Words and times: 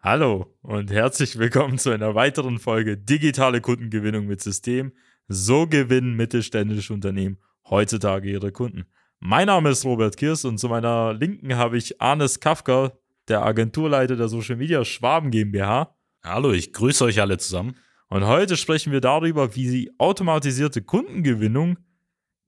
Hallo 0.00 0.46
und 0.62 0.92
herzlich 0.92 1.38
willkommen 1.40 1.76
zu 1.76 1.90
einer 1.90 2.14
weiteren 2.14 2.60
Folge 2.60 2.96
Digitale 2.96 3.60
Kundengewinnung 3.60 4.26
mit 4.26 4.40
System. 4.40 4.92
So 5.26 5.66
gewinnen 5.66 6.14
mittelständische 6.14 6.94
Unternehmen 6.94 7.38
heutzutage 7.68 8.30
ihre 8.30 8.52
Kunden. 8.52 8.86
Mein 9.18 9.48
Name 9.48 9.70
ist 9.70 9.84
Robert 9.84 10.16
Kirs 10.16 10.44
und 10.44 10.58
zu 10.58 10.68
meiner 10.68 11.14
Linken 11.14 11.56
habe 11.56 11.76
ich 11.76 12.00
Arnes 12.00 12.38
Kafka, 12.38 12.92
der 13.26 13.44
Agenturleiter 13.44 14.14
der 14.14 14.28
Social 14.28 14.54
Media 14.54 14.84
Schwaben 14.84 15.32
GmbH. 15.32 15.96
Hallo, 16.22 16.52
ich 16.52 16.72
grüße 16.72 17.04
euch 17.04 17.20
alle 17.20 17.38
zusammen. 17.38 17.74
Und 18.06 18.24
heute 18.24 18.56
sprechen 18.56 18.92
wir 18.92 19.00
darüber, 19.00 19.56
wie 19.56 19.68
Sie 19.68 19.90
automatisierte 19.98 20.80
Kundengewinnung 20.80 21.76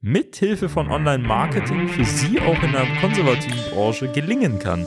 mit 0.00 0.36
Hilfe 0.36 0.68
von 0.68 0.88
Online-Marketing 0.88 1.88
für 1.88 2.04
Sie 2.04 2.40
auch 2.40 2.62
in 2.62 2.70
der 2.70 2.86
konservativen 3.00 3.72
Branche 3.72 4.06
gelingen 4.12 4.60
kann. 4.60 4.86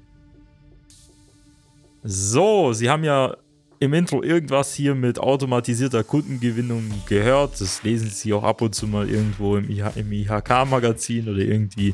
So, 2.03 2.73
Sie 2.73 2.89
haben 2.89 3.03
ja 3.03 3.37
im 3.79 3.93
Intro 3.93 4.23
irgendwas 4.23 4.73
hier 4.73 4.95
mit 4.95 5.19
automatisierter 5.19 6.03
Kundengewinnung 6.03 6.91
gehört. 7.07 7.61
Das 7.61 7.83
lesen 7.83 8.09
Sie 8.09 8.33
auch 8.33 8.43
ab 8.43 8.61
und 8.61 8.73
zu 8.73 8.87
mal 8.87 9.07
irgendwo 9.07 9.57
im, 9.57 9.69
IH, 9.69 9.91
im 9.95 10.11
IHK-Magazin 10.11 11.29
oder 11.29 11.39
irgendwie 11.39 11.93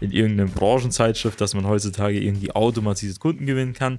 in 0.00 0.12
irgendeiner 0.12 0.50
Branchenzeitschrift, 0.50 1.40
dass 1.40 1.54
man 1.54 1.66
heutzutage 1.66 2.20
irgendwie 2.20 2.52
automatisiert 2.52 3.18
Kunden 3.18 3.46
gewinnen 3.46 3.72
kann. 3.72 3.98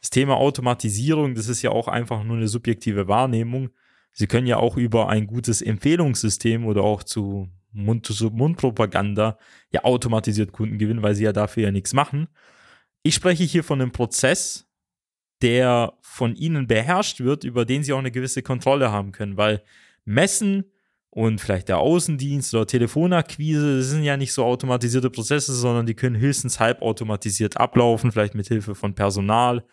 Das 0.00 0.08
Thema 0.10 0.36
Automatisierung, 0.36 1.34
das 1.34 1.48
ist 1.48 1.60
ja 1.62 1.70
auch 1.70 1.88
einfach 1.88 2.24
nur 2.24 2.36
eine 2.36 2.48
subjektive 2.48 3.06
Wahrnehmung. 3.06 3.70
Sie 4.12 4.26
können 4.26 4.46
ja 4.46 4.56
auch 4.56 4.76
über 4.76 5.08
ein 5.08 5.26
gutes 5.26 5.60
Empfehlungssystem 5.60 6.64
oder 6.64 6.82
auch 6.82 7.02
zu 7.02 7.48
Mund-zu-Mund-Propaganda 7.72 9.30
-Mund 9.30 9.36
ja 9.70 9.84
automatisiert 9.84 10.52
Kunden 10.52 10.78
gewinnen, 10.78 11.02
weil 11.02 11.14
sie 11.14 11.24
ja 11.24 11.32
dafür 11.32 11.64
ja 11.64 11.70
nichts 11.70 11.92
machen. 11.92 12.28
Ich 13.02 13.14
spreche 13.14 13.44
hier 13.44 13.64
von 13.64 13.80
einem 13.80 13.92
Prozess, 13.92 14.66
der 15.42 15.94
von 16.00 16.34
ihnen 16.36 16.66
beherrscht 16.66 17.20
wird, 17.20 17.44
über 17.44 17.64
den 17.64 17.82
sie 17.82 17.92
auch 17.92 17.98
eine 17.98 18.10
gewisse 18.10 18.42
Kontrolle 18.42 18.90
haben 18.90 19.12
können, 19.12 19.36
weil 19.36 19.62
Messen 20.04 20.64
und 21.10 21.40
vielleicht 21.40 21.68
der 21.68 21.78
Außendienst 21.78 22.54
oder 22.54 22.66
Telefonakquise, 22.66 23.78
das 23.78 23.90
sind 23.90 24.02
ja 24.02 24.16
nicht 24.16 24.32
so 24.32 24.44
automatisierte 24.44 25.10
Prozesse, 25.10 25.52
sondern 25.54 25.86
die 25.86 25.94
können 25.94 26.16
höchstens 26.16 26.58
halbautomatisiert 26.58 27.56
ablaufen, 27.56 28.10
vielleicht 28.10 28.34
mit 28.34 28.48
Hilfe 28.48 28.74
von 28.74 28.94
Personal 28.94 29.64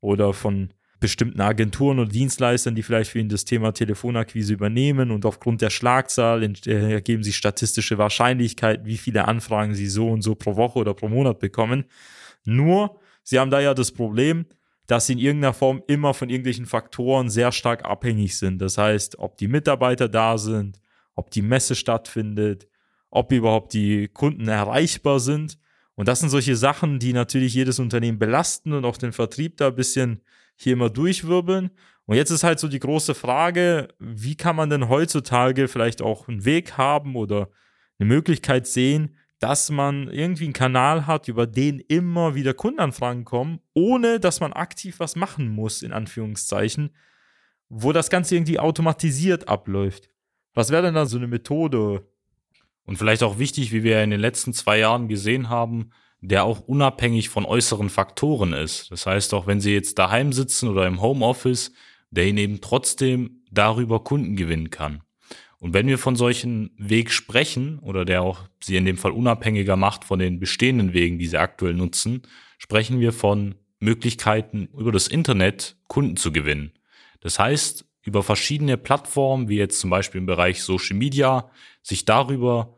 oder 0.00 0.32
von 0.32 0.72
bestimmten 1.00 1.40
Agenturen 1.40 1.98
oder 1.98 2.08
Dienstleistern, 2.08 2.74
die 2.74 2.82
vielleicht 2.82 3.10
für 3.10 3.18
ihn 3.18 3.28
das 3.28 3.44
Thema 3.44 3.72
Telefonakquise 3.72 4.52
übernehmen 4.52 5.10
und 5.10 5.26
aufgrund 5.26 5.60
der 5.60 5.70
Schlagzahl 5.70 6.42
äh, 6.42 6.92
ergeben 6.92 7.22
sich 7.22 7.36
statistische 7.36 7.98
Wahrscheinlichkeiten, 7.98 8.86
wie 8.86 8.96
viele 8.96 9.26
Anfragen 9.26 9.74
sie 9.74 9.88
so 9.88 10.08
und 10.08 10.22
so 10.22 10.34
pro 10.34 10.56
Woche 10.56 10.78
oder 10.78 10.94
pro 10.94 11.08
Monat 11.08 11.40
bekommen. 11.40 11.84
Nur, 12.44 13.00
sie 13.22 13.38
haben 13.38 13.50
da 13.50 13.60
ja 13.60 13.74
das 13.74 13.92
Problem, 13.92 14.46
dass 14.86 15.06
sie 15.06 15.14
in 15.14 15.18
irgendeiner 15.18 15.54
Form 15.54 15.82
immer 15.86 16.14
von 16.14 16.28
irgendwelchen 16.28 16.66
Faktoren 16.66 17.30
sehr 17.30 17.52
stark 17.52 17.84
abhängig 17.84 18.38
sind. 18.38 18.58
Das 18.60 18.78
heißt, 18.78 19.18
ob 19.18 19.36
die 19.38 19.48
Mitarbeiter 19.48 20.08
da 20.08 20.36
sind, 20.38 20.80
ob 21.14 21.30
die 21.30 21.42
Messe 21.42 21.74
stattfindet, 21.74 22.68
ob 23.10 23.32
überhaupt 23.32 23.72
die 23.72 24.08
Kunden 24.08 24.48
erreichbar 24.48 25.20
sind. 25.20 25.58
Und 25.94 26.08
das 26.08 26.20
sind 26.20 26.28
solche 26.28 26.56
Sachen, 26.56 26.98
die 26.98 27.12
natürlich 27.12 27.54
jedes 27.54 27.78
Unternehmen 27.78 28.18
belasten 28.18 28.72
und 28.72 28.84
auch 28.84 28.96
den 28.96 29.12
Vertrieb 29.12 29.56
da 29.56 29.68
ein 29.68 29.76
bisschen 29.76 30.20
hier 30.56 30.74
immer 30.74 30.90
durchwirbeln. 30.90 31.70
Und 32.06 32.16
jetzt 32.16 32.30
ist 32.30 32.44
halt 32.44 32.58
so 32.58 32.68
die 32.68 32.80
große 32.80 33.14
Frage, 33.14 33.88
wie 33.98 34.36
kann 34.36 34.56
man 34.56 34.70
denn 34.70 34.88
heutzutage 34.88 35.68
vielleicht 35.68 36.02
auch 36.02 36.28
einen 36.28 36.44
Weg 36.44 36.76
haben 36.76 37.16
oder 37.16 37.48
eine 37.98 38.08
Möglichkeit 38.08 38.66
sehen, 38.66 39.16
dass 39.44 39.68
man 39.68 40.08
irgendwie 40.08 40.44
einen 40.44 40.54
Kanal 40.54 41.06
hat, 41.06 41.28
über 41.28 41.46
den 41.46 41.78
immer 41.78 42.34
wieder 42.34 42.54
Kundenanfragen 42.54 43.26
kommen, 43.26 43.60
ohne 43.74 44.18
dass 44.18 44.40
man 44.40 44.54
aktiv 44.54 45.00
was 45.00 45.16
machen 45.16 45.50
muss, 45.50 45.82
in 45.82 45.92
Anführungszeichen, 45.92 46.96
wo 47.68 47.92
das 47.92 48.08
Ganze 48.08 48.36
irgendwie 48.36 48.58
automatisiert 48.58 49.46
abläuft. 49.46 50.08
Was 50.54 50.70
wäre 50.70 50.84
denn 50.84 50.94
da 50.94 51.04
so 51.04 51.18
eine 51.18 51.26
Methode? 51.26 52.08
Und 52.86 52.96
vielleicht 52.96 53.22
auch 53.22 53.38
wichtig, 53.38 53.70
wie 53.70 53.82
wir 53.82 54.02
in 54.02 54.08
den 54.08 54.20
letzten 54.20 54.54
zwei 54.54 54.78
Jahren 54.78 55.08
gesehen 55.08 55.50
haben, 55.50 55.90
der 56.22 56.44
auch 56.44 56.60
unabhängig 56.60 57.28
von 57.28 57.44
äußeren 57.44 57.90
Faktoren 57.90 58.54
ist. 58.54 58.90
Das 58.90 59.04
heißt 59.04 59.34
auch, 59.34 59.46
wenn 59.46 59.60
Sie 59.60 59.74
jetzt 59.74 59.98
daheim 59.98 60.32
sitzen 60.32 60.70
oder 60.70 60.86
im 60.86 61.02
Homeoffice, 61.02 61.70
der 62.10 62.24
Ihnen 62.24 62.38
eben 62.38 62.60
trotzdem 62.62 63.42
darüber 63.50 64.02
Kunden 64.04 64.36
gewinnen 64.36 64.70
kann. 64.70 65.02
Und 65.64 65.72
wenn 65.72 65.86
wir 65.86 65.96
von 65.96 66.14
solchen 66.14 66.72
Weg 66.76 67.10
sprechen 67.10 67.78
oder 67.78 68.04
der 68.04 68.20
auch 68.20 68.42
sie 68.62 68.76
in 68.76 68.84
dem 68.84 68.98
Fall 68.98 69.12
unabhängiger 69.12 69.76
macht 69.76 70.04
von 70.04 70.18
den 70.18 70.38
bestehenden 70.38 70.92
Wegen, 70.92 71.18
die 71.18 71.26
sie 71.26 71.38
aktuell 71.38 71.72
nutzen, 71.72 72.20
sprechen 72.58 73.00
wir 73.00 73.14
von 73.14 73.54
Möglichkeiten 73.80 74.68
über 74.76 74.92
das 74.92 75.08
Internet 75.08 75.78
Kunden 75.88 76.18
zu 76.18 76.32
gewinnen. 76.32 76.72
Das 77.20 77.38
heißt, 77.38 77.86
über 78.02 78.22
verschiedene 78.22 78.76
Plattformen, 78.76 79.48
wie 79.48 79.56
jetzt 79.56 79.80
zum 79.80 79.88
Beispiel 79.88 80.18
im 80.18 80.26
Bereich 80.26 80.62
Social 80.62 80.98
Media, 80.98 81.50
sich 81.80 82.04
darüber 82.04 82.76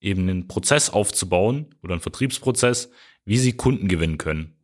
eben 0.00 0.28
einen 0.28 0.46
Prozess 0.46 0.90
aufzubauen 0.90 1.74
oder 1.82 1.94
einen 1.94 2.00
Vertriebsprozess, 2.00 2.92
wie 3.24 3.38
sie 3.38 3.54
Kunden 3.54 3.88
gewinnen 3.88 4.16
können. 4.16 4.54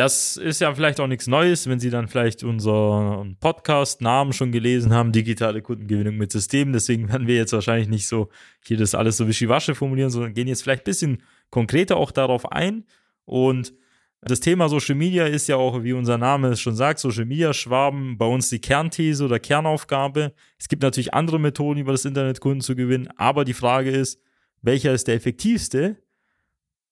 Das 0.00 0.38
ist 0.38 0.62
ja 0.62 0.74
vielleicht 0.74 0.98
auch 0.98 1.06
nichts 1.06 1.26
Neues, 1.26 1.68
wenn 1.68 1.78
Sie 1.78 1.90
dann 1.90 2.08
vielleicht 2.08 2.42
unseren 2.42 3.36
Podcast-Namen 3.36 4.32
schon 4.32 4.50
gelesen 4.50 4.94
haben, 4.94 5.12
digitale 5.12 5.60
Kundengewinnung 5.60 6.16
mit 6.16 6.32
Systemen. 6.32 6.72
Deswegen 6.72 7.10
werden 7.10 7.26
wir 7.26 7.34
jetzt 7.34 7.52
wahrscheinlich 7.52 7.90
nicht 7.90 8.08
so 8.08 8.30
hier 8.64 8.78
das 8.78 8.94
alles 8.94 9.18
so 9.18 9.28
wischiwasche 9.28 9.74
formulieren, 9.74 10.08
sondern 10.08 10.32
gehen 10.32 10.48
jetzt 10.48 10.62
vielleicht 10.62 10.84
ein 10.84 10.84
bisschen 10.84 11.22
konkreter 11.50 11.98
auch 11.98 12.12
darauf 12.12 12.50
ein. 12.50 12.86
Und 13.26 13.74
das 14.22 14.40
Thema 14.40 14.70
Social 14.70 14.94
Media 14.94 15.26
ist 15.26 15.48
ja 15.48 15.56
auch, 15.56 15.82
wie 15.82 15.92
unser 15.92 16.16
Name 16.16 16.48
es 16.48 16.62
schon 16.62 16.76
sagt, 16.76 16.98
Social 16.98 17.26
Media 17.26 17.52
Schwaben 17.52 18.16
bei 18.16 18.24
uns 18.24 18.48
die 18.48 18.58
Kernthese 18.58 19.26
oder 19.26 19.38
Kernaufgabe. 19.38 20.32
Es 20.58 20.68
gibt 20.68 20.80
natürlich 20.82 21.12
andere 21.12 21.38
Methoden, 21.38 21.78
über 21.78 21.92
das 21.92 22.06
Internet 22.06 22.40
Kunden 22.40 22.62
zu 22.62 22.74
gewinnen, 22.74 23.10
aber 23.18 23.44
die 23.44 23.52
Frage 23.52 23.90
ist, 23.90 24.18
welcher 24.62 24.94
ist 24.94 25.08
der 25.08 25.16
effektivste? 25.16 25.98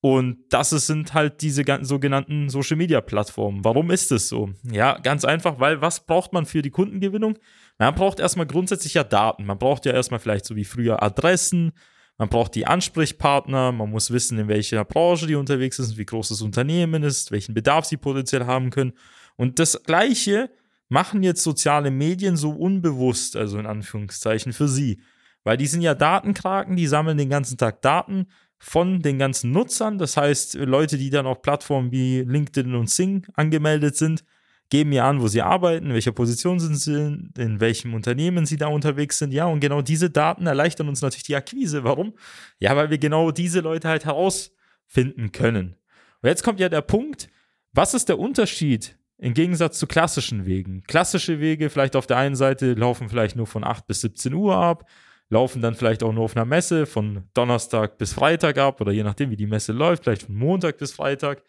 Und 0.00 0.44
das 0.50 0.70
sind 0.70 1.12
halt 1.12 1.42
diese 1.42 1.64
sogenannten 1.82 2.48
Social 2.50 2.76
Media 2.76 3.00
Plattformen. 3.00 3.64
Warum 3.64 3.91
ist 3.91 4.12
es 4.12 4.28
so? 4.28 4.50
Ja, 4.62 4.98
ganz 4.98 5.24
einfach, 5.24 5.59
weil 5.59 5.80
was 5.80 6.06
braucht 6.06 6.33
man 6.33 6.47
für 6.47 6.62
die 6.62 6.71
Kundengewinnung? 6.71 7.36
Man 7.78 7.95
braucht 7.95 8.21
erstmal 8.21 8.47
grundsätzlich 8.47 8.95
ja 8.95 9.03
Daten. 9.03 9.45
Man 9.45 9.59
braucht 9.59 9.86
ja 9.86 9.92
erstmal 9.92 10.21
vielleicht 10.21 10.45
so 10.45 10.54
wie 10.54 10.65
früher 10.65 11.03
Adressen. 11.03 11.72
Man 12.16 12.28
braucht 12.28 12.54
die 12.54 12.66
Ansprechpartner. 12.66 13.72
Man 13.72 13.91
muss 13.91 14.12
wissen, 14.12 14.39
in 14.39 14.47
welcher 14.47 14.84
Branche 14.84 15.27
die 15.27 15.34
unterwegs 15.34 15.78
sind, 15.78 15.98
wie 15.98 16.06
groß 16.06 16.28
das 16.28 16.42
Unternehmen 16.42 17.03
ist, 17.03 17.33
welchen 17.33 17.54
Bedarf 17.54 17.84
sie 17.84 17.97
potenziell 17.97 18.47
haben 18.47 18.71
können. 18.71 18.92
Und 19.34 19.59
das 19.59 19.83
Gleiche 19.83 20.51
machen 20.89 21.24
jetzt 21.24 21.42
soziale 21.42 21.91
Medien 21.91 22.36
so 22.36 22.51
unbewusst, 22.51 23.36
also 23.36 23.59
in 23.59 23.66
Anführungszeichen, 23.66 24.53
für 24.53 24.68
sie. 24.68 25.01
Weil 25.44 25.56
die 25.56 25.66
sind 25.66 25.83
ja 25.83 25.94
Datenkraken, 25.94 26.77
die 26.77 26.86
sammeln 26.86 27.18
den 27.18 27.30
ganzen 27.30 27.56
Tag 27.56 27.83
Daten 27.83 28.27
von 28.59 29.01
den 29.01 29.19
ganzen 29.19 29.53
Nutzern. 29.53 29.99
Das 29.99 30.16
heißt, 30.16 30.55
Leute, 30.55 30.99
die 30.99 31.10
dann 31.10 31.27
auf 31.27 31.43
Plattformen 31.43 31.93
wie 31.93 32.21
LinkedIn 32.22 32.75
und 32.75 32.91
Sing 32.91 33.27
angemeldet 33.34 33.97
sind, 33.97 34.25
geben 34.71 34.93
ja 34.93 35.09
an, 35.09 35.22
wo 35.22 35.28
sie 35.28 35.41
arbeiten, 35.41 35.87
in 35.87 35.93
welcher 35.95 36.13
Position 36.13 36.60
sind 36.60 36.77
sie, 36.77 37.31
in 37.39 37.60
welchem 37.60 37.95
Unternehmen 37.95 38.45
sie 38.45 38.57
da 38.59 38.66
unterwegs 38.66 39.19
sind. 39.19 39.33
Ja, 39.33 39.47
und 39.47 39.60
genau 39.60 39.81
diese 39.81 40.10
Daten 40.10 40.47
erleichtern 40.47 40.89
uns 40.89 41.01
natürlich 41.01 41.25
die 41.25 41.37
Akquise. 41.37 41.84
Warum? 41.84 42.15
Ja, 42.59 42.77
weil 42.77 42.91
wir 42.91 42.99
genau 42.99 43.31
diese 43.31 43.60
Leute 43.60 43.89
halt 43.89 44.05
herausfinden 44.05 45.33
können. 45.33 45.77
Und 46.21 46.28
jetzt 46.28 46.43
kommt 46.43 46.61
ja 46.61 46.69
der 46.69 46.83
Punkt, 46.83 47.28
Was 47.72 47.95
ist 47.95 48.09
der 48.09 48.19
Unterschied 48.19 48.99
im 49.19 49.34
Gegensatz 49.34 49.78
zu 49.78 49.87
klassischen 49.87 50.47
Wegen? 50.47 50.83
Klassische 50.84 51.39
Wege, 51.41 51.71
vielleicht 51.71 51.97
auf 51.97 52.07
der 52.07 52.16
einen 52.16 52.34
Seite, 52.34 52.72
laufen 52.75 53.09
vielleicht 53.09 53.37
nur 53.37 53.47
von 53.47 53.63
8 53.63 53.87
bis 53.87 54.01
17 54.01 54.34
Uhr 54.34 54.57
ab, 54.57 54.89
laufen 55.30 55.60
dann 55.60 55.75
vielleicht 55.75 56.03
auch 56.03 56.13
nur 56.13 56.25
auf 56.25 56.36
einer 56.36 56.45
Messe 56.45 56.86
von 56.86 57.25
Donnerstag 57.34 57.98
bis 57.98 58.13
Freitag 58.13 58.59
ab 58.59 58.80
oder 58.80 58.92
je 58.92 59.03
nachdem, 59.03 59.30
wie 59.30 59.36
die 59.36 59.47
Messe 59.47 59.72
läuft, 59.72 60.04
vielleicht 60.04 60.22
von 60.22 60.34
Montag 60.34 60.78
bis 60.78 60.92
Freitag. 60.92 61.42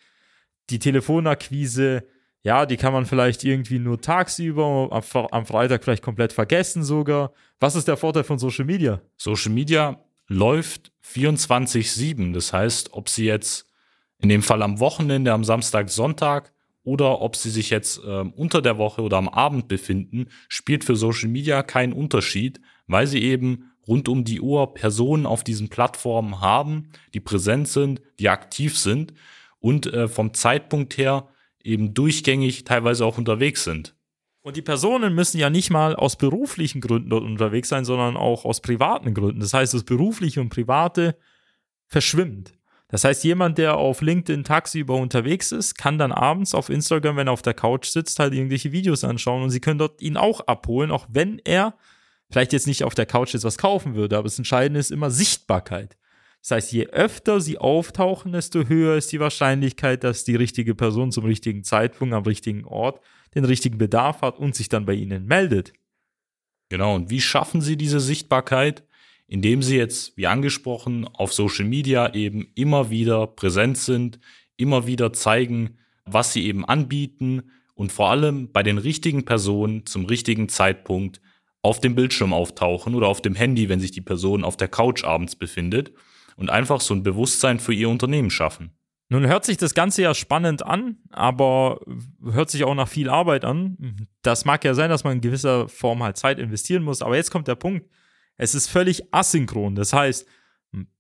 Die 0.70 0.80
Telefonakquise, 0.80 2.04
ja, 2.44 2.66
die 2.66 2.78
kann 2.78 2.94
man 2.94 3.06
vielleicht 3.06 3.44
irgendwie 3.44 3.80
nur 3.80 4.02
tagsüber, 4.02 4.90
am 5.32 5.46
Freitag 5.46 5.84
vielleicht 5.84 6.04
komplett 6.04 6.34
vergessen 6.34 6.84
sogar. 6.84 7.34
Was 7.60 7.76
ist 7.76 7.88
der 7.88 7.98
Vorteil 7.98 8.24
von 8.24 8.38
Social 8.38 8.66
Media? 8.66 9.02
Social 9.18 9.52
Media 9.52 10.00
läuft 10.28 10.92
24-7. 11.06 12.34
Das 12.34 12.54
heißt, 12.54 12.94
ob 12.94 13.10
sie 13.10 13.26
jetzt 13.26 13.68
in 14.22 14.30
dem 14.30 14.44
Fall 14.44 14.62
am 14.62 14.80
Wochenende, 14.80 15.34
am 15.34 15.44
Samstag, 15.44 15.90
Sonntag 15.90 16.54
oder 16.84 17.22
ob 17.22 17.36
sie 17.36 17.50
sich 17.50 17.70
jetzt 17.70 18.00
äh, 18.04 18.24
unter 18.36 18.62
der 18.62 18.78
Woche 18.78 19.02
oder 19.02 19.18
am 19.18 19.30
Abend 19.30 19.68
befinden, 19.68 20.28
spielt 20.48 20.84
für 20.84 20.96
Social 20.96 21.30
Media 21.30 21.64
keinen 21.64 21.94
Unterschied, 21.94 22.62
weil 22.88 23.08
sie 23.08 23.22
eben 23.24 23.69
rund 23.88 24.08
um 24.08 24.24
die 24.24 24.42
Uhr 24.42 24.74
Personen 24.74 25.26
auf 25.26 25.44
diesen 25.44 25.70
Plattformen 25.70 26.42
haben, 26.42 26.90
die 27.14 27.20
präsent 27.20 27.68
sind, 27.68 28.02
die 28.20 28.30
aktiv 28.30 28.78
sind 28.78 29.14
und 29.60 29.88
äh, 29.88 30.08
vom 30.08 30.34
Zeitpunkt 30.34 30.98
her 30.98 31.28
eben 31.64 31.94
durchgängig 31.94 32.64
teilweise 32.64 33.06
auch 33.06 33.18
unterwegs 33.18 33.64
sind. 33.64 33.96
Und 34.42 34.56
die 34.56 34.62
Personen 34.62 35.14
müssen 35.14 35.38
ja 35.38 35.50
nicht 35.50 35.70
mal 35.70 35.96
aus 35.96 36.16
beruflichen 36.16 36.82
Gründen 36.82 37.10
dort 37.10 37.24
unterwegs 37.24 37.70
sein, 37.70 37.84
sondern 37.84 38.16
auch 38.16 38.46
aus 38.46 38.62
privaten 38.62 39.14
Gründen. 39.14 39.42
Das 39.42 39.54
heißt, 39.54 39.74
das 39.74 39.84
berufliche 39.84 40.40
und 40.40 40.50
private 40.50 41.18
verschwimmt. 41.88 42.54
Das 42.88 43.04
heißt, 43.04 43.24
jemand, 43.24 43.58
der 43.60 43.78
auf 43.78 44.02
LinkedIn 44.02 44.44
tagsüber 44.44 44.96
unterwegs 44.96 45.52
ist, 45.52 45.78
kann 45.78 46.00
dann 46.00 46.12
abends 46.12 46.56
auf 46.56 46.70
Instagram, 46.70 47.18
wenn 47.18 47.28
er 47.28 47.34
auf 47.34 47.44
der 47.44 47.54
Couch 47.54 47.88
sitzt, 47.88 48.18
halt 48.18 48.34
irgendwelche 48.34 48.72
Videos 48.72 49.04
anschauen 49.04 49.44
und 49.44 49.52
sie 49.52 49.60
können 49.60 49.78
dort 49.78 50.02
ihn 50.02 50.18
auch 50.18 50.42
abholen, 50.42 50.90
auch 50.90 51.06
wenn 51.12 51.40
er 51.44 51.76
vielleicht 52.32 52.54
jetzt 52.54 52.68
nicht 52.68 52.84
auf 52.84 52.96
der 52.96 53.06
Couch 53.06 53.34
jetzt 53.34 53.44
was 53.44 53.58
kaufen 53.58 53.96
würde. 53.96 54.18
Aber 54.18 54.26
das 54.26 54.38
Entscheidende 54.38 54.80
ist 54.80 54.92
immer 54.92 55.12
Sichtbarkeit. 55.12 55.98
Das 56.42 56.52
heißt, 56.52 56.72
je 56.72 56.88
öfter 56.88 57.42
sie 57.42 57.58
auftauchen, 57.58 58.32
desto 58.32 58.68
höher 58.68 58.96
ist 58.96 59.12
die 59.12 59.20
Wahrscheinlichkeit, 59.20 60.04
dass 60.04 60.24
die 60.24 60.36
richtige 60.36 60.74
Person 60.74 61.12
zum 61.12 61.26
richtigen 61.26 61.64
Zeitpunkt 61.64 62.14
am 62.14 62.24
richtigen 62.24 62.66
Ort 62.66 63.02
den 63.36 63.46
richtigen 63.46 63.78
Bedarf 63.78 64.22
hat 64.22 64.40
und 64.40 64.56
sich 64.56 64.70
dann 64.70 64.86
bei 64.86 64.94
ihnen 64.94 65.26
meldet. 65.26 65.74
Genau, 66.70 66.96
und 66.96 67.10
wie 67.10 67.22
schaffen 67.22 67.62
sie 67.62 67.78
diese 67.78 68.00
Sichtbarkeit? 68.00 68.84
Indem 69.28 69.62
sie 69.62 69.78
jetzt, 69.78 70.18
wie 70.18 70.26
angesprochen, 70.28 71.08
auf 71.08 71.34
Social 71.34 71.66
Media 71.66 72.14
eben 72.16 72.52
immer 72.56 72.90
wieder 72.90 73.28
präsent 73.28 73.78
sind, 73.78 74.20
immer 74.58 74.88
wieder 74.88 75.14
zeigen, 75.14 75.78
was 76.06 76.34
sie 76.34 76.46
eben 76.46 76.66
anbieten 76.66 77.52
und 77.76 77.92
vor 77.92 78.10
allem 78.10 78.52
bei 78.52 78.64
den 78.64 78.80
richtigen 78.80 79.26
Personen 79.26 79.86
zum 79.86 80.06
richtigen 80.06 80.50
Zeitpunkt 80.50 81.22
auf 81.62 81.82
dem 81.82 81.96
Bildschirm 81.96 82.34
auftauchen 82.34 82.96
oder 82.96 83.08
auf 83.08 83.22
dem 83.22 83.36
Handy, 83.36 83.70
wenn 83.70 83.80
sich 83.80 83.92
die 83.92 84.02
Person 84.02 84.44
auf 84.44 84.58
der 84.58 84.68
Couch 84.68 85.04
abends 85.04 85.36
befindet 85.36 85.92
und 86.36 86.50
einfach 86.50 86.82
so 86.82 86.94
ein 86.94 87.04
Bewusstsein 87.04 87.60
für 87.60 87.74
ihr 87.74 87.90
Unternehmen 87.90 88.30
schaffen. 88.30 88.72
Nun 89.10 89.26
hört 89.26 89.44
sich 89.44 89.58
das 89.58 89.74
Ganze 89.74 90.04
ja 90.04 90.14
spannend 90.14 90.64
an, 90.64 90.98
aber 91.10 91.82
hört 92.24 92.52
sich 92.52 92.64
auch 92.64 92.76
nach 92.76 92.88
viel 92.88 93.10
Arbeit 93.10 93.44
an. 93.44 94.08
Das 94.22 94.46
mag 94.46 94.64
ja 94.64 94.76
sein, 94.76 94.90
dass 94.90 95.04
man 95.04 95.14
in 95.14 95.22
gewisser 95.22 95.68
Form 95.68 96.04
halt 96.04 96.18
Zeit 96.18 96.38
investieren 96.38 96.84
muss, 96.84 97.02
aber 97.02 97.16
jetzt 97.16 97.32
kommt 97.32 97.48
der 97.48 97.56
Punkt. 97.56 97.90
Es 98.38 98.54
ist 98.54 98.68
völlig 98.68 99.12
asynchron. 99.12 99.74
Das 99.76 99.94
heißt, 99.94 100.28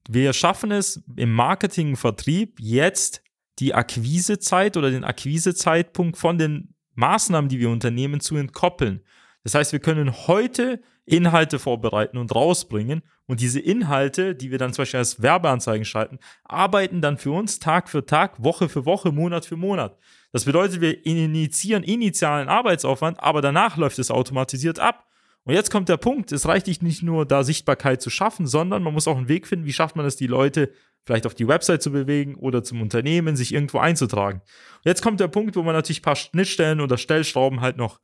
wir 0.10 0.34
schaffen 0.34 0.72
es 0.72 1.04
im 1.16 1.32
Marketing, 1.34 1.96
Vertrieb 1.96 2.60
jetzt 2.60 3.22
die 3.60 3.76
Akquisezeit 3.76 4.76
oder 4.76 4.90
den 4.90 5.04
Akquisezeitpunkt 5.04 6.18
von 6.18 6.40
den 6.40 6.74
Maßnahmen, 6.96 7.48
die 7.48 7.60
wir 7.60 7.70
unternehmen, 7.70 8.20
zu 8.20 8.36
entkoppeln. 8.36 9.02
Das 9.44 9.56
heißt, 9.56 9.72
wir 9.72 9.80
können 9.80 10.28
heute 10.28 10.82
Inhalte 11.06 11.60
vorbereiten 11.60 12.18
und 12.18 12.34
rausbringen 12.36 13.02
und 13.26 13.42
diese 13.42 13.60
Inhalte, 13.60 14.36
die 14.36 14.52
wir 14.52 14.58
dann 14.58 14.74
zum 14.74 14.84
Beispiel 14.84 15.00
als 15.00 15.22
Werbeanzeigen 15.22 15.86
schalten, 15.86 16.20
arbeiten 16.44 17.02
dann 17.02 17.18
für 17.18 17.32
uns 17.32 17.60
Tag 17.60 17.90
für 17.90 18.06
Tag, 18.06 18.44
Woche 18.44 18.70
für 18.70 18.86
Woche, 18.86 19.12
Monat 19.12 19.46
für 19.46 19.56
Monat. 19.56 19.98
Das 20.32 20.46
bedeutet, 20.46 20.82
wir 20.82 21.06
initiieren 21.06 21.84
initialen 21.84 22.48
Arbeitsaufwand, 22.48 23.22
aber 23.22 23.42
danach 23.42 23.78
läuft 23.78 23.98
es 23.98 24.12
automatisiert 24.12 24.80
ab. 24.80 25.06
Und 25.46 25.56
jetzt 25.56 25.72
kommt 25.72 25.90
der 25.90 25.98
Punkt, 25.98 26.32
es 26.32 26.48
reicht 26.48 26.68
nicht 26.84 27.02
nur 27.02 27.26
da 27.26 27.44
Sichtbarkeit 27.44 28.02
zu 28.02 28.10
schaffen, 28.10 28.46
sondern 28.46 28.84
man 28.84 28.94
muss 28.94 29.08
auch 29.08 29.18
einen 29.18 29.30
Weg 29.30 29.48
finden, 29.48 29.66
wie 29.66 29.74
schafft 29.74 29.96
man 29.96 30.06
es, 30.06 30.16
die 30.16 30.28
Leute 30.28 30.72
vielleicht 31.06 31.26
auf 31.26 31.34
die 31.34 31.48
Website 31.48 31.82
zu 31.82 31.92
bewegen 31.92 32.36
oder 32.36 32.64
zum 32.64 32.82
Unternehmen, 32.82 33.36
sich 33.36 33.54
irgendwo 33.54 33.80
einzutragen. 33.80 34.42
Und 34.42 34.86
jetzt 34.86 35.02
kommt 35.02 35.20
der 35.20 35.28
Punkt, 35.28 35.56
wo 35.56 35.64
man 35.64 35.74
natürlich 35.74 36.02
ein 36.02 36.04
paar 36.04 36.16
Schnittstellen 36.16 36.82
oder 36.82 36.98
Stellschrauben 36.98 37.62
halt 37.62 37.78
noch 37.78 38.00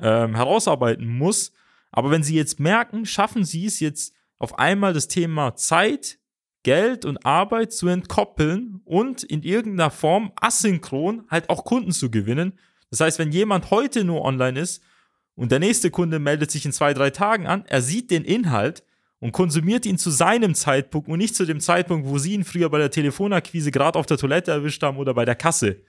ähm, 0.00 0.34
herausarbeiten 0.34 1.06
muss. 1.06 1.52
Aber 1.90 2.10
wenn 2.10 2.22
Sie 2.22 2.34
jetzt 2.34 2.60
merken, 2.60 3.06
schaffen 3.06 3.44
Sie 3.44 3.66
es 3.66 3.80
jetzt 3.80 4.14
auf 4.38 4.58
einmal 4.58 4.92
das 4.92 5.08
Thema 5.08 5.54
Zeit, 5.54 6.18
Geld 6.62 7.04
und 7.04 7.24
Arbeit 7.24 7.72
zu 7.72 7.86
entkoppeln 7.86 8.80
und 8.84 9.22
in 9.22 9.42
irgendeiner 9.42 9.90
Form 9.90 10.32
asynchron 10.34 11.24
halt 11.30 11.48
auch 11.48 11.64
Kunden 11.64 11.92
zu 11.92 12.10
gewinnen. 12.10 12.58
Das 12.90 13.00
heißt, 13.00 13.18
wenn 13.20 13.30
jemand 13.30 13.70
heute 13.70 14.02
nur 14.02 14.22
online 14.22 14.58
ist 14.58 14.82
und 15.36 15.52
der 15.52 15.60
nächste 15.60 15.92
Kunde 15.92 16.18
meldet 16.18 16.50
sich 16.50 16.66
in 16.66 16.72
zwei, 16.72 16.92
drei 16.92 17.10
Tagen 17.10 17.46
an, 17.46 17.64
er 17.66 17.82
sieht 17.82 18.10
den 18.10 18.24
Inhalt 18.24 18.82
und 19.20 19.32
konsumiert 19.32 19.86
ihn 19.86 19.96
zu 19.96 20.10
seinem 20.10 20.54
Zeitpunkt 20.54 21.08
und 21.08 21.18
nicht 21.18 21.36
zu 21.36 21.46
dem 21.46 21.60
Zeitpunkt, 21.60 22.08
wo 22.08 22.18
Sie 22.18 22.34
ihn 22.34 22.44
früher 22.44 22.68
bei 22.68 22.78
der 22.78 22.90
Telefonakquise 22.90 23.70
gerade 23.70 23.98
auf 23.98 24.06
der 24.06 24.18
Toilette 24.18 24.50
erwischt 24.50 24.82
haben 24.82 24.98
oder 24.98 25.14
bei 25.14 25.24
der 25.24 25.36
Kasse. 25.36 25.82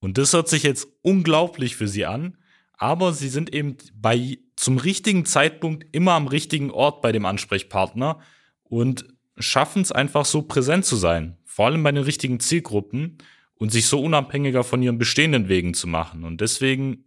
Und 0.00 0.18
das 0.18 0.32
hört 0.32 0.48
sich 0.48 0.62
jetzt 0.62 0.88
unglaublich 1.02 1.74
für 1.74 1.88
Sie 1.88 2.06
an, 2.06 2.36
aber 2.78 3.12
sie 3.12 3.28
sind 3.28 3.52
eben 3.54 3.76
bei 3.94 4.38
zum 4.56 4.78
richtigen 4.78 5.24
Zeitpunkt 5.24 5.86
immer 5.92 6.12
am 6.12 6.28
richtigen 6.28 6.70
Ort 6.70 7.02
bei 7.02 7.12
dem 7.12 7.26
Ansprechpartner 7.26 8.20
und 8.62 9.06
schaffen 9.36 9.82
es 9.82 9.92
einfach 9.92 10.24
so 10.24 10.42
präsent 10.42 10.84
zu 10.84 10.96
sein, 10.96 11.36
vor 11.44 11.66
allem 11.66 11.82
bei 11.82 11.92
den 11.92 12.04
richtigen 12.04 12.40
Zielgruppen 12.40 13.18
und 13.54 13.70
sich 13.70 13.86
so 13.86 14.00
unabhängiger 14.00 14.64
von 14.64 14.82
ihren 14.82 14.98
bestehenden 14.98 15.48
Wegen 15.48 15.74
zu 15.74 15.86
machen. 15.86 16.24
Und 16.24 16.40
deswegen 16.40 17.04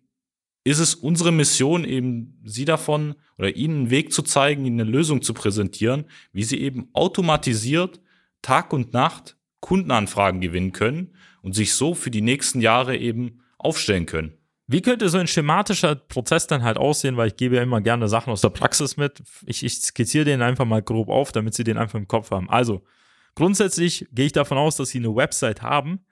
ist 0.63 0.79
es 0.79 0.93
unsere 0.93 1.31
Mission 1.31 1.85
eben, 1.85 2.39
sie 2.45 2.65
davon 2.65 3.15
oder 3.37 3.55
ihnen 3.55 3.77
einen 3.77 3.89
Weg 3.89 4.13
zu 4.13 4.21
zeigen, 4.21 4.65
ihnen 4.65 4.81
eine 4.81 4.89
Lösung 4.89 5.21
zu 5.21 5.33
präsentieren, 5.33 6.05
wie 6.33 6.43
sie 6.43 6.59
eben 6.59 6.89
automatisiert 6.93 7.99
Tag 8.41 8.73
und 8.73 8.93
Nacht 8.93 9.37
Kundenanfragen 9.61 10.41
gewinnen 10.41 10.71
können 10.71 11.15
und 11.41 11.53
sich 11.53 11.73
so 11.73 11.93
für 11.93 12.11
die 12.11 12.21
nächsten 12.21 12.61
Jahre 12.61 12.97
eben 12.97 13.41
aufstellen 13.57 14.05
können. 14.05 14.33
Wie 14.71 14.81
könnte 14.81 15.09
so 15.09 15.17
ein 15.17 15.27
schematischer 15.27 15.95
Prozess 15.95 16.47
dann 16.47 16.63
halt 16.63 16.77
aussehen? 16.77 17.17
Weil 17.17 17.27
ich 17.27 17.35
gebe 17.35 17.57
ja 17.57 17.61
immer 17.61 17.81
gerne 17.81 18.07
Sachen 18.07 18.31
aus 18.31 18.39
der 18.39 18.49
Praxis 18.49 18.95
mit. 18.95 19.21
Ich, 19.45 19.65
ich 19.65 19.73
skizziere 19.81 20.23
den 20.23 20.41
einfach 20.41 20.63
mal 20.63 20.81
grob 20.81 21.09
auf, 21.09 21.33
damit 21.33 21.53
Sie 21.55 21.65
den 21.65 21.77
einfach 21.77 21.99
im 21.99 22.07
Kopf 22.07 22.31
haben. 22.31 22.49
Also, 22.49 22.81
grundsätzlich 23.35 24.07
gehe 24.13 24.27
ich 24.27 24.31
davon 24.31 24.57
aus, 24.57 24.77
dass 24.77 24.89
Sie 24.89 24.99
eine 24.99 25.13
Website 25.13 25.61
haben. 25.61 26.05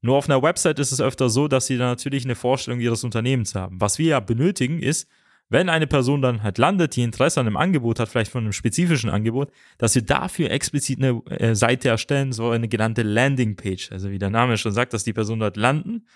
Nur 0.00 0.16
auf 0.16 0.28
einer 0.28 0.42
Website 0.42 0.78
ist 0.78 0.92
es 0.92 1.00
öfter 1.00 1.28
so, 1.28 1.48
dass 1.48 1.66
Sie 1.66 1.76
dann 1.76 1.88
natürlich 1.88 2.24
eine 2.24 2.36
Vorstellung 2.36 2.78
Ihres 2.78 3.02
Unternehmens 3.02 3.56
haben. 3.56 3.80
Was 3.80 3.98
wir 3.98 4.06
ja 4.06 4.20
benötigen 4.20 4.80
ist, 4.80 5.08
wenn 5.48 5.68
eine 5.68 5.88
Person 5.88 6.22
dann 6.22 6.42
halt 6.42 6.58
landet, 6.58 6.94
die 6.94 7.02
Interesse 7.02 7.40
an 7.40 7.46
einem 7.48 7.56
Angebot 7.56 7.98
hat, 7.98 8.08
vielleicht 8.08 8.30
von 8.30 8.44
einem 8.44 8.52
spezifischen 8.52 9.10
Angebot, 9.10 9.50
dass 9.76 9.94
wir 9.94 10.02
dafür 10.02 10.50
explizit 10.50 10.98
eine 10.98 11.20
äh, 11.30 11.54
Seite 11.54 11.88
erstellen, 11.88 12.32
so 12.32 12.50
eine 12.50 12.68
genannte 12.68 13.02
Landingpage. 13.02 13.90
Also 13.90 14.10
wie 14.10 14.18
der 14.18 14.30
Name 14.30 14.56
schon 14.56 14.72
sagt, 14.72 14.92
dass 14.92 15.04
die 15.04 15.12
Person 15.12 15.40
dort 15.40 15.56
landen 15.56 16.06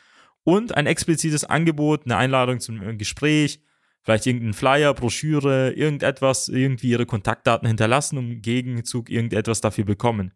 und 0.49 0.75
ein 0.75 0.87
explizites 0.87 1.45
Angebot, 1.45 2.07
eine 2.07 2.17
Einladung 2.17 2.59
zum 2.59 2.97
Gespräch, 2.97 3.61
vielleicht 4.02 4.25
irgendein 4.25 4.55
Flyer, 4.55 4.95
Broschüre, 4.95 5.73
irgendetwas, 5.73 6.49
irgendwie 6.49 6.88
ihre 6.88 7.05
Kontaktdaten 7.05 7.69
hinterlassen 7.69 8.17
und 8.17 8.31
im 8.31 8.40
Gegenzug 8.40 9.11
irgendetwas 9.11 9.61
dafür 9.61 9.85
bekommen. 9.85 10.33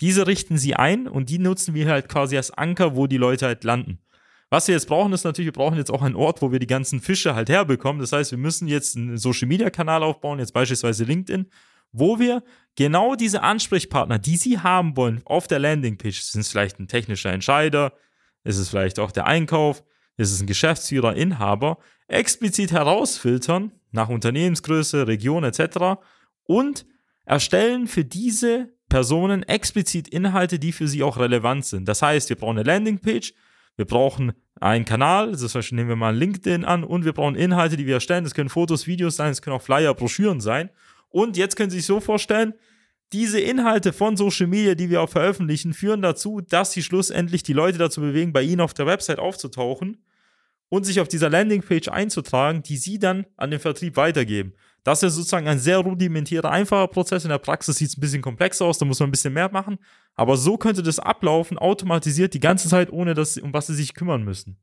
Diese 0.00 0.28
richten 0.28 0.58
sie 0.58 0.76
ein 0.76 1.08
und 1.08 1.28
die 1.28 1.40
nutzen 1.40 1.74
wir 1.74 1.88
halt 1.88 2.08
quasi 2.08 2.36
als 2.36 2.52
Anker, 2.52 2.94
wo 2.94 3.08
die 3.08 3.16
Leute 3.16 3.46
halt 3.46 3.64
landen. 3.64 3.98
Was 4.48 4.68
wir 4.68 4.76
jetzt 4.76 4.86
brauchen, 4.86 5.12
ist 5.12 5.24
natürlich, 5.24 5.48
wir 5.48 5.60
brauchen 5.60 5.76
jetzt 5.76 5.90
auch 5.90 6.02
einen 6.02 6.14
Ort, 6.14 6.40
wo 6.40 6.52
wir 6.52 6.60
die 6.60 6.68
ganzen 6.68 7.00
Fische 7.00 7.34
halt 7.34 7.48
herbekommen. 7.48 8.00
Das 8.00 8.12
heißt, 8.12 8.30
wir 8.30 8.38
müssen 8.38 8.68
jetzt 8.68 8.96
einen 8.96 9.18
Social 9.18 9.48
Media 9.48 9.70
Kanal 9.70 10.04
aufbauen, 10.04 10.38
jetzt 10.38 10.52
beispielsweise 10.52 11.02
LinkedIn, 11.02 11.50
wo 11.90 12.20
wir 12.20 12.44
genau 12.76 13.16
diese 13.16 13.42
Ansprechpartner, 13.42 14.20
die 14.20 14.36
Sie 14.36 14.60
haben 14.60 14.96
wollen, 14.96 15.20
auf 15.24 15.48
der 15.48 15.58
Landingpage, 15.58 16.20
sind 16.20 16.42
es 16.42 16.48
vielleicht 16.48 16.78
ein 16.78 16.86
technischer 16.86 17.32
Entscheider, 17.32 17.92
ist 18.44 18.58
es 18.58 18.68
vielleicht 18.68 18.98
auch 18.98 19.10
der 19.10 19.26
Einkauf? 19.26 19.84
Ist 20.16 20.32
es 20.32 20.40
ein 20.40 20.46
Geschäftsführer, 20.46 21.14
Inhaber? 21.14 21.78
Explizit 22.08 22.72
herausfiltern 22.72 23.72
nach 23.92 24.08
Unternehmensgröße, 24.08 25.06
Region 25.06 25.44
etc. 25.44 26.00
und 26.44 26.86
erstellen 27.24 27.86
für 27.86 28.04
diese 28.04 28.70
Personen 28.88 29.42
explizit 29.42 30.08
Inhalte, 30.08 30.58
die 30.58 30.72
für 30.72 30.88
sie 30.88 31.02
auch 31.02 31.18
relevant 31.18 31.66
sind. 31.66 31.86
Das 31.86 32.02
heißt, 32.02 32.28
wir 32.30 32.36
brauchen 32.36 32.58
eine 32.58 32.66
Landingpage, 32.66 33.34
wir 33.76 33.84
brauchen 33.84 34.32
einen 34.60 34.84
Kanal, 34.84 35.32
das 35.32 35.54
heißt, 35.54 35.72
nehmen 35.72 35.90
wir 35.90 35.96
mal 35.96 36.16
LinkedIn 36.16 36.64
an 36.64 36.84
und 36.84 37.04
wir 37.04 37.12
brauchen 37.12 37.36
Inhalte, 37.36 37.76
die 37.76 37.86
wir 37.86 37.94
erstellen. 37.94 38.24
Das 38.24 38.34
können 38.34 38.48
Fotos, 38.48 38.86
Videos 38.86 39.16
sein, 39.16 39.30
es 39.30 39.42
können 39.42 39.56
auch 39.56 39.62
Flyer, 39.62 39.94
Broschüren 39.94 40.40
sein. 40.40 40.70
Und 41.10 41.36
jetzt 41.36 41.56
können 41.56 41.70
Sie 41.70 41.76
sich 41.78 41.86
so 41.86 42.00
vorstellen, 42.00 42.54
diese 43.12 43.40
Inhalte 43.40 43.92
von 43.92 44.16
Social 44.16 44.46
Media, 44.46 44.74
die 44.74 44.90
wir 44.90 45.00
auch 45.02 45.08
veröffentlichen, 45.08 45.72
führen 45.72 46.02
dazu, 46.02 46.40
dass 46.40 46.72
sie 46.72 46.82
schlussendlich 46.82 47.42
die 47.42 47.52
Leute 47.52 47.78
dazu 47.78 48.00
bewegen, 48.00 48.32
bei 48.32 48.42
ihnen 48.42 48.60
auf 48.60 48.74
der 48.74 48.86
Website 48.86 49.18
aufzutauchen 49.18 50.04
und 50.68 50.84
sich 50.84 51.00
auf 51.00 51.08
dieser 51.08 51.30
Landingpage 51.30 51.88
einzutragen, 51.88 52.62
die 52.62 52.76
sie 52.76 52.98
dann 52.98 53.26
an 53.36 53.50
den 53.50 53.60
Vertrieb 53.60 53.96
weitergeben. 53.96 54.52
Das 54.84 55.02
ist 55.02 55.14
sozusagen 55.14 55.48
ein 55.48 55.58
sehr 55.58 55.78
rudimentärer, 55.78 56.50
einfacher 56.50 56.88
Prozess. 56.88 57.24
In 57.24 57.30
der 57.30 57.38
Praxis 57.38 57.76
sieht 57.76 57.88
es 57.88 57.96
ein 57.96 58.00
bisschen 58.00 58.22
komplexer 58.22 58.64
aus, 58.64 58.78
da 58.78 58.84
muss 58.84 59.00
man 59.00 59.08
ein 59.08 59.12
bisschen 59.12 59.32
mehr 59.32 59.50
machen. 59.50 59.78
Aber 60.14 60.36
so 60.36 60.56
könnte 60.56 60.82
das 60.82 60.98
ablaufen, 60.98 61.58
automatisiert 61.58 62.34
die 62.34 62.40
ganze 62.40 62.68
Zeit, 62.68 62.92
ohne 62.92 63.14
dass, 63.14 63.36
um 63.38 63.52
was 63.52 63.66
sie 63.66 63.74
sich 63.74 63.94
kümmern 63.94 64.22
müssen. 64.22 64.58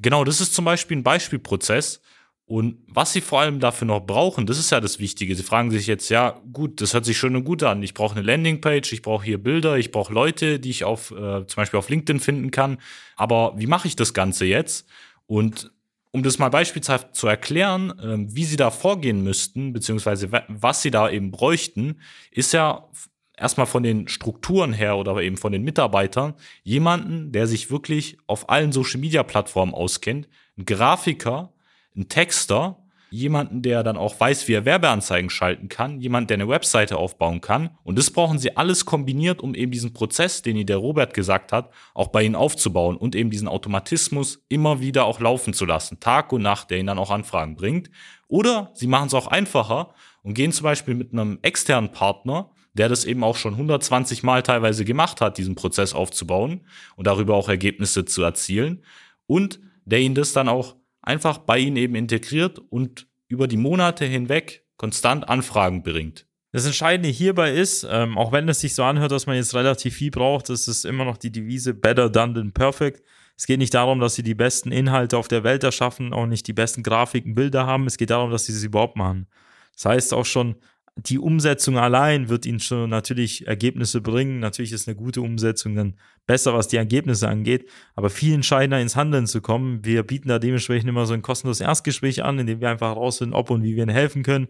Genau, 0.00 0.24
das 0.24 0.40
ist 0.40 0.54
zum 0.54 0.64
Beispiel 0.64 0.96
ein 0.96 1.02
Beispielprozess. 1.02 2.00
Und 2.48 2.78
was 2.86 3.12
sie 3.12 3.20
vor 3.20 3.40
allem 3.40 3.60
dafür 3.60 3.86
noch 3.86 4.00
brauchen, 4.00 4.46
das 4.46 4.58
ist 4.58 4.70
ja 4.70 4.80
das 4.80 4.98
Wichtige. 4.98 5.34
Sie 5.34 5.42
fragen 5.42 5.70
sich 5.70 5.86
jetzt, 5.86 6.08
ja, 6.08 6.40
gut, 6.50 6.80
das 6.80 6.94
hört 6.94 7.04
sich 7.04 7.18
schön 7.18 7.36
und 7.36 7.44
gut 7.44 7.62
an. 7.62 7.82
Ich 7.82 7.92
brauche 7.92 8.16
eine 8.16 8.24
Landingpage, 8.24 8.90
ich 8.94 9.02
brauche 9.02 9.22
hier 9.26 9.36
Bilder, 9.36 9.76
ich 9.76 9.90
brauche 9.90 10.14
Leute, 10.14 10.58
die 10.58 10.70
ich 10.70 10.82
auf, 10.82 11.10
äh, 11.10 11.46
zum 11.46 11.56
Beispiel 11.56 11.76
auf 11.76 11.90
LinkedIn 11.90 12.20
finden 12.20 12.50
kann. 12.50 12.78
Aber 13.16 13.52
wie 13.58 13.66
mache 13.66 13.86
ich 13.86 13.96
das 13.96 14.14
Ganze 14.14 14.46
jetzt? 14.46 14.88
Und 15.26 15.70
um 16.10 16.22
das 16.22 16.38
mal 16.38 16.48
beispielshaft 16.48 17.14
zu 17.14 17.26
erklären, 17.26 17.90
äh, 17.98 18.34
wie 18.34 18.44
sie 18.44 18.56
da 18.56 18.70
vorgehen 18.70 19.22
müssten, 19.22 19.74
beziehungsweise 19.74 20.32
was 20.48 20.80
sie 20.80 20.90
da 20.90 21.10
eben 21.10 21.30
bräuchten, 21.30 22.00
ist 22.30 22.54
ja 22.54 22.88
erstmal 23.36 23.66
von 23.66 23.82
den 23.82 24.08
Strukturen 24.08 24.72
her 24.72 24.96
oder 24.96 25.20
eben 25.20 25.36
von 25.36 25.52
den 25.52 25.64
Mitarbeitern 25.64 26.32
jemanden, 26.62 27.30
der 27.30 27.46
sich 27.46 27.70
wirklich 27.70 28.16
auf 28.26 28.48
allen 28.48 28.72
Social 28.72 29.00
Media 29.00 29.22
Plattformen 29.22 29.74
auskennt, 29.74 30.28
ein 30.56 30.64
Grafiker, 30.64 31.52
ein 31.98 32.08
Texter, 32.08 32.78
jemanden, 33.10 33.62
der 33.62 33.82
dann 33.82 33.96
auch 33.96 34.18
weiß, 34.18 34.48
wie 34.48 34.52
er 34.52 34.64
Werbeanzeigen 34.64 35.30
schalten 35.30 35.68
kann, 35.68 36.00
jemand, 36.00 36.30
der 36.30 36.36
eine 36.36 36.48
Webseite 36.48 36.96
aufbauen 36.96 37.40
kann. 37.40 37.70
Und 37.82 37.98
das 37.98 38.10
brauchen 38.10 38.38
sie 38.38 38.56
alles 38.56 38.84
kombiniert, 38.84 39.40
um 39.40 39.54
eben 39.54 39.72
diesen 39.72 39.92
Prozess, 39.92 40.42
den 40.42 40.56
Ihnen 40.56 40.66
der 40.66 40.76
Robert 40.76 41.14
gesagt 41.14 41.52
hat, 41.52 41.70
auch 41.94 42.08
bei 42.08 42.22
Ihnen 42.22 42.34
aufzubauen 42.34 42.96
und 42.96 43.14
eben 43.14 43.30
diesen 43.30 43.48
Automatismus 43.48 44.44
immer 44.48 44.80
wieder 44.80 45.04
auch 45.04 45.20
laufen 45.20 45.54
zu 45.54 45.64
lassen, 45.64 46.00
Tag 46.00 46.32
und 46.32 46.42
Nacht, 46.42 46.70
der 46.70 46.78
Ihnen 46.78 46.88
dann 46.88 46.98
auch 46.98 47.10
Anfragen 47.10 47.56
bringt. 47.56 47.90
Oder 48.28 48.70
Sie 48.74 48.86
machen 48.86 49.06
es 49.06 49.14
auch 49.14 49.28
einfacher 49.28 49.94
und 50.22 50.34
gehen 50.34 50.52
zum 50.52 50.64
Beispiel 50.64 50.94
mit 50.94 51.12
einem 51.12 51.38
externen 51.42 51.92
Partner, 51.92 52.50
der 52.74 52.88
das 52.88 53.04
eben 53.04 53.24
auch 53.24 53.36
schon 53.36 53.54
120 53.54 54.22
Mal 54.22 54.42
teilweise 54.42 54.84
gemacht 54.84 55.20
hat, 55.20 55.38
diesen 55.38 55.54
Prozess 55.54 55.94
aufzubauen 55.94 56.66
und 56.96 57.06
darüber 57.06 57.34
auch 57.34 57.48
Ergebnisse 57.48 58.04
zu 58.04 58.22
erzielen 58.22 58.84
und 59.26 59.60
der 59.84 60.00
Ihnen 60.00 60.14
das 60.14 60.34
dann 60.34 60.48
auch 60.50 60.76
einfach 61.08 61.38
bei 61.38 61.58
ihnen 61.58 61.76
eben 61.76 61.94
integriert 61.94 62.60
und 62.70 63.06
über 63.28 63.48
die 63.48 63.56
Monate 63.56 64.04
hinweg 64.04 64.64
konstant 64.76 65.28
Anfragen 65.28 65.82
bringt. 65.82 66.26
Das 66.52 66.66
Entscheidende 66.66 67.08
hierbei 67.08 67.52
ist, 67.52 67.86
ähm, 67.90 68.16
auch 68.16 68.30
wenn 68.32 68.48
es 68.48 68.60
sich 68.60 68.74
so 68.74 68.82
anhört, 68.82 69.12
dass 69.12 69.26
man 69.26 69.36
jetzt 69.36 69.54
relativ 69.54 69.96
viel 69.96 70.10
braucht, 70.10 70.48
das 70.48 70.68
ist 70.68 70.84
immer 70.84 71.04
noch 71.04 71.16
die 71.16 71.32
Devise 71.32 71.74
better 71.74 72.08
done 72.08 72.34
than 72.34 72.52
perfect. 72.52 73.02
Es 73.36 73.46
geht 73.46 73.58
nicht 73.58 73.74
darum, 73.74 74.00
dass 74.00 74.16
sie 74.16 74.22
die 74.22 74.34
besten 74.34 74.70
Inhalte 74.70 75.16
auf 75.16 75.28
der 75.28 75.44
Welt 75.44 75.62
erschaffen, 75.64 76.12
auch 76.12 76.26
nicht 76.26 76.46
die 76.46 76.52
besten 76.52 76.82
Grafiken, 76.82 77.34
Bilder 77.34 77.66
haben. 77.66 77.86
Es 77.86 77.96
geht 77.96 78.10
darum, 78.10 78.30
dass 78.30 78.46
sie 78.46 78.52
es 78.52 78.62
überhaupt 78.62 78.96
machen. 78.96 79.28
Das 79.74 79.84
heißt 79.84 80.14
auch 80.14 80.26
schon, 80.26 80.56
die 80.98 81.18
Umsetzung 81.18 81.78
allein 81.78 82.28
wird 82.28 82.44
ihnen 82.44 82.58
schon 82.58 82.90
natürlich 82.90 83.46
Ergebnisse 83.46 84.00
bringen. 84.00 84.40
Natürlich 84.40 84.72
ist 84.72 84.88
eine 84.88 84.96
gute 84.96 85.22
Umsetzung 85.22 85.76
dann 85.76 85.94
besser, 86.26 86.54
was 86.54 86.66
die 86.66 86.76
Ergebnisse 86.76 87.28
angeht. 87.28 87.68
Aber 87.94 88.10
viel 88.10 88.34
entscheidender 88.34 88.80
ins 88.80 88.96
Handeln 88.96 89.28
zu 89.28 89.40
kommen. 89.40 89.84
Wir 89.84 90.02
bieten 90.02 90.28
da 90.28 90.40
dementsprechend 90.40 90.88
immer 90.88 91.06
so 91.06 91.14
ein 91.14 91.22
kostenloses 91.22 91.60
Erstgespräch 91.60 92.24
an, 92.24 92.40
in 92.40 92.48
dem 92.48 92.60
wir 92.60 92.68
einfach 92.68 92.88
herausfinden, 92.88 93.34
ob 93.34 93.50
und 93.50 93.62
wie 93.62 93.76
wir 93.76 93.84
ihnen 93.84 93.94
helfen 93.94 94.24
können. 94.24 94.48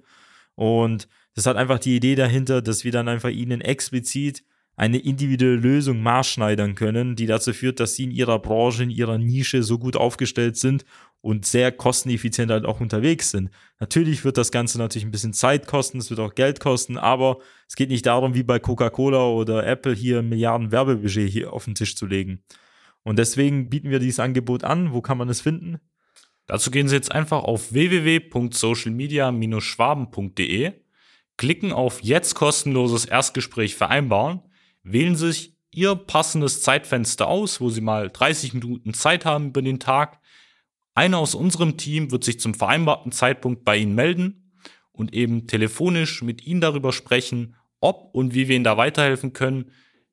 Und 0.54 1.06
das 1.34 1.44
hat 1.44 1.56
einfach 1.56 1.78
die 1.78 1.94
Idee 1.94 2.14
dahinter, 2.14 2.62
dass 2.62 2.82
wir 2.82 2.92
dann 2.92 3.08
einfach 3.08 3.30
ihnen 3.30 3.60
explizit 3.60 4.42
eine 4.74 4.98
individuelle 4.98 5.56
Lösung 5.56 6.02
maßschneidern 6.02 6.76
können, 6.76 7.14
die 7.14 7.26
dazu 7.26 7.52
führt, 7.52 7.78
dass 7.78 7.94
sie 7.94 8.04
in 8.04 8.10
ihrer 8.10 8.38
Branche, 8.38 8.84
in 8.84 8.90
ihrer 8.90 9.18
Nische 9.18 9.62
so 9.62 9.76
gut 9.78 9.96
aufgestellt 9.96 10.56
sind 10.56 10.84
und 11.20 11.46
sehr 11.46 11.72
kosteneffizient 11.72 12.50
halt 12.50 12.64
auch 12.64 12.80
unterwegs 12.80 13.30
sind. 13.30 13.50
Natürlich 13.80 14.24
wird 14.24 14.38
das 14.38 14.52
Ganze 14.52 14.78
natürlich 14.78 15.04
ein 15.04 15.10
bisschen 15.10 15.32
Zeit 15.32 15.66
kosten, 15.66 15.98
es 15.98 16.10
wird 16.10 16.20
auch 16.20 16.34
Geld 16.34 16.60
kosten, 16.60 16.96
aber 16.96 17.38
es 17.66 17.74
geht 17.76 17.90
nicht 17.90 18.06
darum, 18.06 18.34
wie 18.34 18.44
bei 18.44 18.58
Coca-Cola 18.58 19.26
oder 19.26 19.66
Apple 19.66 19.94
hier 19.94 20.22
Milliarden 20.22 20.70
Werbebudget 20.70 21.28
hier 21.28 21.52
auf 21.52 21.64
den 21.64 21.74
Tisch 21.74 21.96
zu 21.96 22.06
legen. 22.06 22.42
Und 23.02 23.18
deswegen 23.18 23.68
bieten 23.70 23.90
wir 23.90 23.98
dieses 23.98 24.20
Angebot 24.20 24.62
an. 24.64 24.92
Wo 24.92 25.00
kann 25.00 25.16
man 25.18 25.28
es 25.28 25.40
finden? 25.40 25.78
Dazu 26.46 26.70
gehen 26.70 26.86
Sie 26.88 26.94
jetzt 26.94 27.10
einfach 27.12 27.42
auf 27.42 27.72
www.socialmedia-schwaben.de, 27.72 30.72
klicken 31.36 31.72
auf 31.72 32.02
jetzt 32.02 32.34
kostenloses 32.34 33.04
Erstgespräch 33.04 33.76
vereinbaren, 33.76 34.40
wählen 34.82 35.16
sich 35.16 35.58
Ihr 35.70 35.94
passendes 35.94 36.62
Zeitfenster 36.62 37.28
aus, 37.28 37.60
wo 37.60 37.68
Sie 37.68 37.82
mal 37.82 38.08
30 38.08 38.54
Minuten 38.54 38.94
Zeit 38.94 39.26
haben 39.26 39.48
über 39.48 39.60
den 39.60 39.78
Tag, 39.78 40.18
einer 40.98 41.18
aus 41.18 41.36
unserem 41.36 41.76
Team 41.76 42.10
wird 42.10 42.24
sich 42.24 42.40
zum 42.40 42.54
vereinbarten 42.54 43.12
Zeitpunkt 43.12 43.64
bei 43.64 43.76
Ihnen 43.76 43.94
melden 43.94 44.50
und 44.90 45.14
eben 45.14 45.46
telefonisch 45.46 46.22
mit 46.22 46.44
Ihnen 46.44 46.60
darüber 46.60 46.92
sprechen, 46.92 47.54
ob 47.78 48.12
und 48.12 48.34
wie 48.34 48.48
wir 48.48 48.56
Ihnen 48.56 48.64
da 48.64 48.76
weiterhelfen 48.76 49.32
können, 49.32 49.70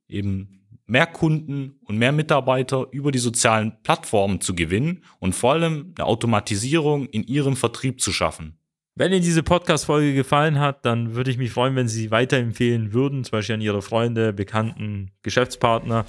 eben 0.08 0.62
mehr 0.86 1.08
Kunden 1.08 1.80
und 1.82 1.98
mehr 1.98 2.12
Mitarbeiter 2.12 2.86
über 2.92 3.12
die 3.12 3.18
sozialen 3.18 3.82
Plattformen 3.82 4.42
zu 4.42 4.54
gewinnen 4.54 5.04
und 5.18 5.34
vor 5.34 5.54
allem 5.54 5.96
eine 5.98 6.06
Automatisierung 6.06 7.08
in 7.08 7.24
Ihrem 7.24 7.56
Vertrieb 7.56 8.00
zu 8.00 8.14
schaffen. 8.14 8.60
Wenn 8.94 9.12
Ihnen 9.12 9.24
diese 9.24 9.42
Podcast-Folge 9.42 10.14
gefallen 10.14 10.60
hat, 10.60 10.86
dann 10.86 11.16
würde 11.16 11.32
ich 11.32 11.40
mich 11.40 11.50
freuen, 11.50 11.76
wenn 11.76 11.88
Sie 11.88 12.02
sie 12.02 12.12
weiterempfehlen 12.12 12.94
würden, 12.94 13.24
zum 13.24 13.32
Beispiel 13.32 13.56
an 13.56 13.62
Ihre 13.62 13.82
Freunde, 13.82 14.34
Bekannten, 14.34 15.10
Geschäftspartner 15.24 16.06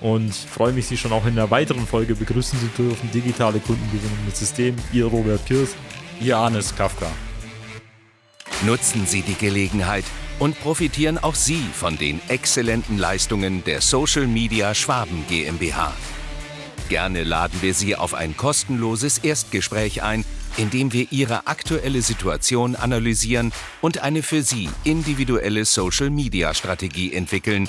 und 0.00 0.34
freue 0.34 0.72
mich, 0.72 0.86
Sie 0.86 0.96
schon 0.96 1.12
auch 1.12 1.26
in 1.26 1.32
einer 1.32 1.50
weiteren 1.50 1.86
Folge 1.86 2.14
begrüßen 2.14 2.58
zu 2.58 2.82
dürfen. 2.82 3.10
Digitale 3.12 3.60
Kundengewinnung 3.60 4.24
mit 4.24 4.36
System. 4.36 4.76
Ihr 4.92 5.06
Robert 5.06 5.44
Kirs. 5.46 5.76
Ihr 6.20 6.36
Arnes 6.36 6.74
Kafka. 6.74 7.06
Nutzen 8.62 9.06
Sie 9.06 9.22
die 9.22 9.34
Gelegenheit 9.34 10.04
und 10.38 10.58
profitieren 10.60 11.18
auch 11.18 11.34
Sie 11.34 11.64
von 11.72 11.96
den 11.96 12.20
exzellenten 12.28 12.98
Leistungen 12.98 13.64
der 13.64 13.80
Social 13.80 14.26
Media 14.26 14.74
Schwaben 14.74 15.24
GmbH. 15.28 15.94
Gerne 16.88 17.22
laden 17.22 17.62
wir 17.62 17.72
Sie 17.72 17.94
auf 17.94 18.14
ein 18.14 18.36
kostenloses 18.36 19.18
Erstgespräch 19.18 20.02
ein, 20.02 20.24
in 20.56 20.70
dem 20.70 20.92
wir 20.92 21.06
Ihre 21.10 21.46
aktuelle 21.46 22.02
Situation 22.02 22.74
analysieren 22.74 23.52
und 23.80 24.02
eine 24.02 24.22
für 24.22 24.42
Sie 24.42 24.68
individuelle 24.84 25.64
Social 25.64 26.10
Media 26.10 26.52
Strategie 26.52 27.14
entwickeln, 27.14 27.68